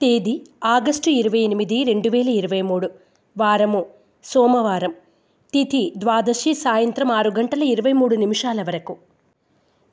తేదీ 0.00 0.42
ఆగస్టు 0.64 1.10
ఇరవై 1.10 1.38
ఎనిమిది 1.38 1.84
రెండు 1.84 2.08
వేల 2.08 2.28
ఇరవై 2.28 2.62
మూడు. 2.62 2.90
వారము. 3.36 3.86
సోమవారం. 4.24 4.92
తిథి 5.52 5.92
ద్వాదశి 5.98 6.54
సాయంత్రం 6.54 7.10
ఆరు 7.12 7.30
గంటల 7.30 7.62
ఇరవై 7.62 7.92
మూడు 7.92 8.14
నిమిషాల 8.14 8.62
వరకు. 8.62 8.96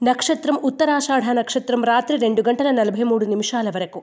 నక్షత్రం 0.04 0.56
ఉత్తరాషాఢ 0.64 1.24
నక్షత్రం 1.32 1.84
రాత్రి 1.84 2.18
రెండు 2.18 2.44
గంటల 2.50 2.72
నలభై 2.72 3.04
మూడు 3.04 3.26
నిమిషాల 3.26 3.70
వరకు. 3.70 4.02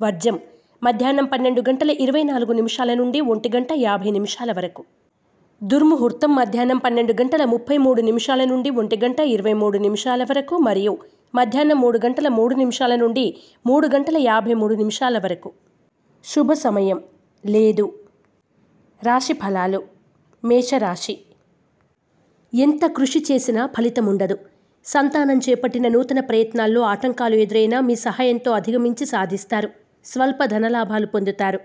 వర్జం. 0.00 0.38
మధ్యాహ్నం 0.82 1.24
పన్నెండు 1.24 1.60
గంటల 1.60 1.90
ఇరవై 1.90 2.22
నాలుగు 2.22 2.52
నిమిషాల 2.52 2.94
నుండి 2.94 3.20
ఒంటి 3.20 3.48
గంట 3.56 3.68
యాభై 3.76 4.10
నిమిషాల 4.10 4.52
వరకు. 4.52 4.84
దుర్ముహూర్తం 5.62 6.34
మధ్యాహ్నం 6.34 6.78
పన్నెండు 6.78 7.12
గంటల 7.12 7.44
ముప్పై 7.44 7.76
మూడు 7.76 8.02
నిమిషాల 8.02 8.44
నుండి 8.44 8.70
ఒంటి 8.70 8.96
గంట 8.96 9.20
ఇరవై 9.20 9.52
మూడు 9.52 9.78
నిమిషాల 9.78 10.24
వరకు 10.24 10.58
మరియు 10.58 10.98
మధ్యాహ్నం 11.34 11.80
మూడు 11.80 12.00
గంటల 12.04 12.28
మూడు 12.28 12.54
నిమిషాల 12.54 12.94
నుండి 12.94 13.36
మూడు 13.66 13.88
గంటల 13.94 14.18
యాభై 14.18 14.54
మూడు 14.54 14.74
నిమిషాల 14.74 15.18
వరకు. 15.18 15.52
శుభ 16.24 16.52
సమయం. 16.52 17.02
లేదు. 17.46 17.92
రాశి 19.02 19.32
ఫలాలు. 19.32 19.82
మేషరాశి. 20.44 21.18
ఎంత 22.54 22.86
కృషి 22.86 23.24
చేసినా 23.32 23.66
ఫలితం 23.66 24.06
ఉండదు. 24.06 24.38
సంతానం 24.84 25.38
చేపట్టిన 25.38 25.88
నూతన 25.88 26.20
ప్రయత్నాల్లో 26.20 26.80
ఆటంకాలు 26.80 27.34
ఎదురైనా 27.34 27.80
మీ 27.80 27.94
సహాయంతో 27.94 28.50
అధిగమించి 28.50 29.06
సాధిస్తారు. 29.06 29.70
స్వల్ప 30.04 30.44
ధనలాభాలు 30.44 31.06
పొందుతారు. 31.06 31.60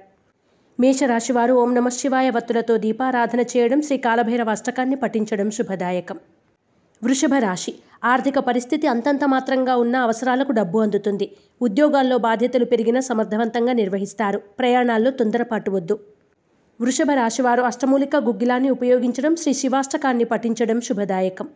మేషరాశి 0.80 1.34
వారు 1.34 1.53
ఓం 1.53 1.75
నమ 1.75 1.89
శివాయ 1.89 2.30
వత్తులతో 2.30 2.77
దీపారాధన 2.77 3.39
చేయడం 3.39 3.81
శ్రీ 3.81 3.97
కాలభైరవ 3.97 4.50
అష్టకాన్ని 4.50 4.95
పఠించడం 4.95 5.52
శుభదాయకం. 5.52 6.20
వృషభ 7.02 7.34
రాశి. 7.35 7.72
ఆర్థిక 8.04 8.40
పరిస్థితి 8.40 8.88
అంతంత 8.88 9.23
మాత్రంగా 9.26 9.76
ఉన్న 9.76 9.95
అవసరాలకు 9.95 10.52
డబ్బు 10.52 10.80
అందుతుంది. 10.80 11.26
ఉద్యోగాల్లో 11.62 12.17
బాధ్యతలు 12.17 12.66
పెరిగినా 12.66 12.99
సమర్థవంతంగా 12.99 13.73
నిర్వహిస్తారు. 13.73 14.38
ప్రయాణాల్లో 14.59 15.12
తొందరపాటు 15.12 15.72
వద్దు. 15.72 15.95
వృషభ 16.80 17.12
రాశివారు 17.12 17.61
అష్టమూలిక 17.61 18.16
గుగ్గిలాన్ని 18.16 18.69
ఉపయోగించడం 18.69 19.36
శ్రీ 19.36 19.53
శివాష్టకాన్ని 19.53 20.23
పఠించడం 20.23 20.81
శుభదాయకం. 20.81 21.47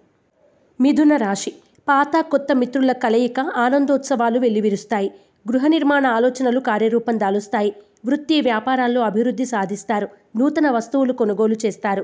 మిథున 0.79 1.15
రాశి. 1.15 1.51
పాత 1.87 2.21
కొత్త 2.31 2.53
మిత్రుల 2.53 2.91
కలయిక 3.03 3.39
ఆనందోత్సవాలు 3.39 4.39
వెల్లివిరుస్తాయి. 4.39 5.09
గృహ 5.45 5.67
నిర్మాణ 5.67 6.07
ఆలోచనలు 6.07 6.59
కార్యరూపం 6.59 7.19
దాలుస్తాయి. 7.19 7.71
వృత్తి 8.05 8.41
వ్యాపారాల్లో 8.41 9.01
అభివృద్ధి 9.01 9.45
సాధిస్తారు. 9.45 10.07
నూతన 10.35 10.69
వస్తువులు 10.69 11.13
కొనుగోలు 11.13 11.55
చేస్తారు. 11.65 12.03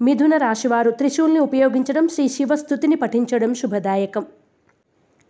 మిథున 0.00 0.36
రాశివారు 0.36 0.90
త్రిశూల్ని 0.90 1.38
ఉపయోగించడం 1.38 2.08
శ్రీ 2.08 2.28
శివస్థుతిని 2.28 2.96
పఠించడం 2.96 3.54
శుభదాయకం. 3.54 4.26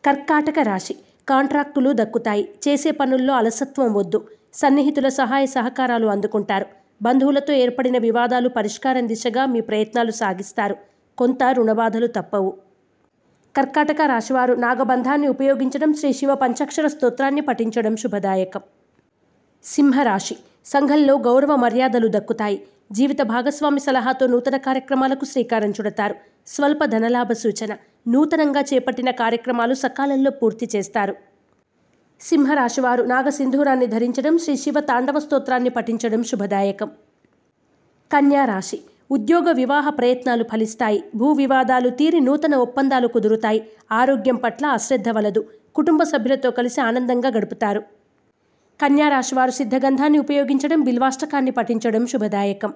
కర్కాటక 0.04 0.58
రాశి. 0.58 0.94
కాంట్రాక్టులు 1.28 1.92
దక్కుతాయి. 1.94 2.48
చేసే 2.68 2.90
పనుల్లో 2.90 3.34
అలసత్వం 3.34 3.94
వద్దు. 3.94 4.28
సన్నిహితుల 4.54 5.08
సహాయ 5.08 5.46
సహకారాలు 5.46 6.06
అందుకుంటారు. 6.06 6.66
బంధువులతో 7.02 7.52
ఏర్పడిన 7.52 7.98
వివాదాలు 7.98 8.48
పరిష్కారం 8.48 9.08
దిశగా 9.08 9.46
మీ 9.46 9.60
ప్రయత్నాలు 9.60 10.10
సాగిస్తారు. 10.10 10.76
కొంత 11.18 11.38
రుణబాధలు 11.52 12.06
తప్పవు. 12.06 12.52
కర్కాటక 13.56 14.02
రాశివారు 14.06 14.54
నాగబంధాన్ని 14.54 15.28
ఉపయోగించడం 15.28 15.94
శ్రీ 15.94 16.12
శివ 16.12 16.34
పంచాక్షర 16.34 16.86
స్తోత్రాన్ని 16.86 17.40
పఠించడం 17.40 17.96
శుభదాయకం. 17.96 18.60
సింహరాశి. 19.64 20.36
సంఘంలో 20.66 21.18
గౌరవ 21.18 21.56
మర్యాదలు 21.56 22.08
దక్కుతాయి. 22.08 22.62
జీవిత 22.92 23.22
భాగస్వామి 23.22 23.80
సలహాతో 23.80 24.26
నూతన 24.26 24.56
కార్యక్రమాలకు 24.56 25.24
శ్రీకారం 25.24 25.70
చుడతారు. 25.70 26.14
స్వల్ప 26.46 26.84
ధనలాభ 26.84 27.32
సూచన. 27.32 27.72
నూతనంగా 28.08 28.60
చేపట్టిన 28.60 29.10
కార్యక్రమాలు 29.10 29.74
సకాలంలో 29.74 30.30
పూర్తి 30.30 30.68
చేస్తారు. 30.76 31.14
సింహరాశివారు 32.20 33.02
నాగసింధూరాన్ని 33.02 33.86
ధరించడం 33.86 34.38
శ్రీ 34.38 34.56
శివ 34.56 34.80
తాండవ 34.80 35.18
స్తోత్రాన్ని 35.18 35.70
పఠించడం 35.70 36.22
శుభదాయకం. 36.22 36.88
కన్యా 38.10 38.44
రాశి. 38.44 38.78
ఉద్యోగ 39.10 39.52
వివాహ 39.52 39.90
ప్రయత్నాలు 39.90 40.44
ఫలిస్తాయి. 40.44 41.04
భూ 41.14 41.32
వివాదాలు 41.32 41.88
తీరి 41.90 42.20
నూతన 42.20 42.54
ఒప్పందాలు 42.56 43.08
కుదురుతాయి. 43.08 43.60
ఆరోగ్యం 43.92 44.36
పట్ల 44.36 44.66
అశ్రద్ధ 44.66 45.08
వలదు. 45.08 45.42
కుటుంబ 45.74 46.02
సభ్యులతో 46.02 46.50
కలిసి 46.50 46.80
ఆనందంగా 46.80 47.28
గడుపుతారు. 47.28 47.82
కన్యారాశివారు 48.82 49.50
సిద్ధగంధాన్ని 49.50 50.18
ఉపయోగించడం 50.18 50.80
బిల్వాష్టకాన్ని 50.80 51.50
పఠించడం 51.50 52.06
శుభదాయకం. 52.06 52.72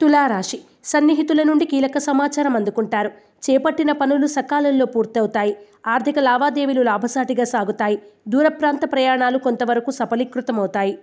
తులారాశి 0.00 0.58
సన్నిహితుల 0.84 1.42
నుండి 1.42 1.64
కీలక 1.64 1.98
సమాచారం 1.98 2.56
అందుకుంటారు. 2.56 3.10
చేపట్టిన 3.44 3.92
పనులు 3.92 4.26
సకాలంలో 4.26 4.86
పూర్తవుతాయి. 4.86 5.56
ఆర్థిక 5.86 6.18
లావాదేవీలు 6.18 6.82
లాభసాటిగా 6.82 7.44
సాగుతాయి. 7.44 8.02
దూర 8.28 8.48
ప్రాంత 8.48 8.92
ప్రయాణాలు 8.92 9.38
కొంతవరకు 9.38 9.90
సఫలీకృతమవుతాయి. 9.90 10.98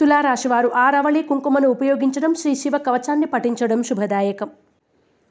తులారాశివారు 0.00 0.68
ఆరవళి 0.68 1.22
కుంకుమను 1.22 1.68
ఉపయోగించడం 1.68 2.34
శ్రీ 2.34 2.54
శివ 2.54 2.78
కవచాన్ని 2.78 3.26
పఠించడం 3.26 3.82
శుభదాయకం. 3.82 4.50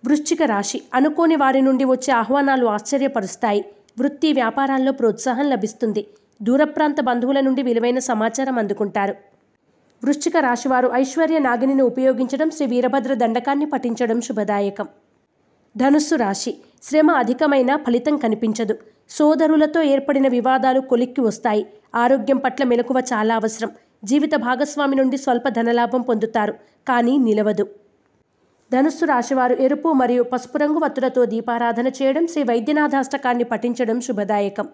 వృశ్చిక 0.06 0.44
రాశి 0.44 0.82
అనుకోని 0.94 1.36
వారి 1.36 1.62
నుండి 1.62 1.86
వచ్చే 1.86 2.14
ఆహ్వానాలు 2.14 2.66
ఆశ్చర్యపరుస్తాయి. 2.66 3.66
వృత్తి 4.00 4.34
వ్యాపారాల్లో 4.34 4.92
ప్రోత్సాహం 4.92 5.50
లభిస్తుంది. 5.50 6.08
దూర 6.42 6.64
ప్రాంత 6.64 7.02
బంధువుల 7.02 7.40
నుండి 7.40 7.62
విలువైన 7.64 8.00
సమాచారం 8.00 8.58
అందుకుంటారు. 8.58 9.16
వృశ్చిక 10.04 10.38
రాశివారు 10.38 10.92
ఐశ్వర్య 10.94 11.40
నాగిని 11.40 11.82
ఉపయోగించడం 11.82 12.50
శ్రీ 12.50 12.68
వీరభద్ర 12.68 13.14
దండకాన్ని 13.14 13.66
పఠించడం 13.66 14.22
శుభదాయకం. 14.22 14.88
ధనుస్సు 15.78 16.16
రాశి 16.16 16.58
శ్రమ 16.84 17.12
అధికమైన 17.12 17.76
ఫలితం 17.76 18.18
కనిపించదు. 18.18 18.78
సోదరులతో 19.10 19.82
ఏర్పడిన 19.82 20.28
వివాదాలు 20.28 20.80
కొలిక్కి 20.80 21.22
వస్తాయి. 21.22 21.66
ఆరోగ్యం 21.96 22.38
పట్ల 22.38 22.64
మెలకువ 22.64 23.04
చాలా 23.14 23.36
అవసరం. 23.36 23.72
జీవిత 24.04 24.36
భాగస్వామి 24.36 24.96
నుండి 24.96 25.18
స్వల్ప 25.18 25.50
ధనలాభం 25.50 26.02
పొందుతారు 26.02 26.54
కానీ 26.88 27.18
నిలవదు. 27.18 27.68
ధనుస్సు 28.74 29.06
రాశివారు 29.06 29.56
ఎరుపు 29.56 29.92
మరియు 29.92 30.24
పసుపు 30.24 30.58
రంగు 30.58 30.80
వత్తులతో 30.80 31.26
దీపారాధన 31.26 31.88
చేయడం 31.88 32.28
శ్రీ 32.28 32.44
వైద్యనాథాష్టకాన్ని 32.44 33.44
పఠించడం 33.44 34.02
శుభదాయకం. 34.02 34.70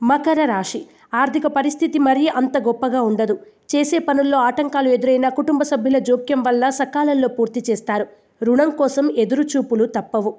మకర 0.00 0.44
రాశి. 0.44 0.80
ఆర్థిక 1.12 1.46
పరిస్థితి 1.46 1.98
మరీ 1.98 2.26
అంత 2.38 2.58
గొప్పగా 2.58 3.00
ఉండదు. 3.02 3.34
చేసే 3.74 3.98
పనుల్లో 3.98 4.38
ఆటంకాలు 4.38 4.88
ఎదురైన 4.88 5.28
కుటుంబ 5.28 5.62
సభ్యుల 5.62 5.98
జోక్యం 5.98 6.42
వల్ల 6.42 6.68
సకాలంలో 6.70 7.28
పూర్తి 7.28 7.62
చేస్తారు. 7.70 8.06
రుణం 8.42 8.70
కోసం 8.70 9.10
ఎదురుచూపులు 9.16 9.86
తప్పవు. 9.86 10.32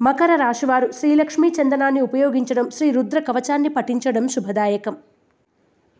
మకర 0.00 0.34
రాశివారు 0.34 0.92
శ్రీలక్ష్మీ 0.92 1.48
చందనాన్ని 1.48 2.00
ఉపయోగించడం 2.00 2.70
శ్రీ 2.70 2.90
రుద్ర 2.90 3.18
కవచాన్ని 3.20 3.68
పఠించడం 3.68 4.28
శుభదాయకం. 4.28 4.94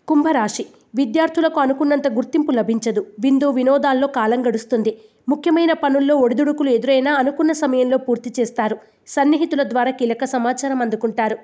కుంభరాశి. 0.09 0.65
విద్యార్థులకు 0.95 1.61
అనుకున్నంత 1.61 2.09
గుర్తింపు 2.09 2.53
లభించదు. 2.53 3.07
విందు 3.21 3.51
వినోదాల్లో 3.51 4.07
కాలం 4.19 4.47
గడుస్తుంది. 4.47 4.93
ముఖ్యమైన 5.29 5.73
పనుల్లో 5.83 6.17
ఒడిదుడుకులు 6.17 6.71
ఎదురైనా 6.71 7.13
అనుకున్న 7.15 7.53
సమయంలో 7.53 7.99
పూర్తి 7.99 8.33
చేస్తారు. 8.41 8.77
సన్నిహితుల 9.09 9.63
ద్వారా 9.63 9.91
కీలక 9.91 10.25
సమాచారం 10.35 10.81
అందుకుంటారు. 10.83 11.37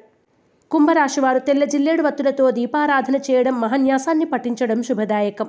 కుంభరాశివారు 0.70 1.38
తెల్ల 1.38 1.64
జిల్లేడు 1.64 2.02
వత్తులతో 2.02 2.50
దీపారాధన 2.50 3.16
చేయడం 3.16 3.60
మహాన్యాసాన్ని 3.60 4.24
పఠించడం 4.24 4.82
శుభదాయకం. 4.82 5.48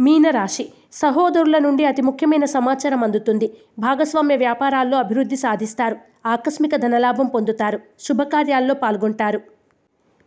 మీనరాశి 0.00 0.68
సహోదరుల 0.92 1.58
నుండి 1.58 1.84
అతి 1.84 2.02
ముఖ్యమైన 2.02 2.44
సమాచారం 2.44 3.04
అందుతుంది. 3.04 3.46
భాగస్వామ్య 3.78 4.36
వ్యాపారాల్లో 4.36 4.98
అభివృద్ధి 4.98 5.36
సాధిస్తారు. 5.36 5.96
ఆకస్మిక 6.26 6.76
ధనలాభం 6.76 7.26
పొందుతారు. 7.26 7.80
శుభకార్యాల్లో 8.00 8.74
పాల్గొంటారు. 8.74 9.40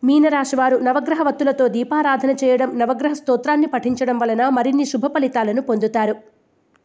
మీనరాశివారు 0.04 0.78
నవగ్రహ 0.78 1.22
వత్తులతో 1.22 1.68
దీపారాధన 1.68 2.32
చేయడం 2.32 2.80
నవగ్రహ 2.80 3.14
స్తోత్రాన్ని 3.14 3.68
పఠించడం 3.68 4.20
వలన 4.20 4.50
మరిన్ని 4.50 4.86
శుభ 4.86 5.06
ఫలితాలను 5.06 5.62
పొందుతారు. 5.62 6.16